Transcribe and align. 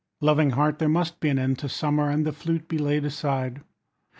Loving 0.19 0.49
Heart, 0.57 0.79
There 0.79 0.89
must 0.89 1.19
be 1.19 1.29
an 1.29 1.37
end 1.37 1.59
to 1.59 1.69
summer, 1.69 2.09
And 2.09 2.25
the 2.25 2.33
flute 2.33 2.67
be 2.67 2.79
laid 2.79 3.05
aside. 3.05 3.61